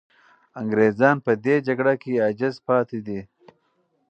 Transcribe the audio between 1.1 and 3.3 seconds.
په دې جګړه کې عاجز پاتې دي.